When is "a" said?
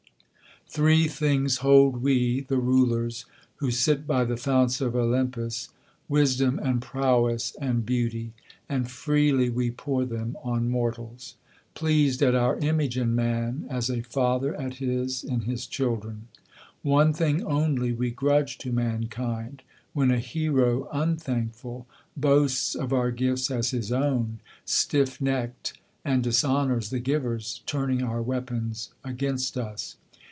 13.89-13.99, 20.09-20.19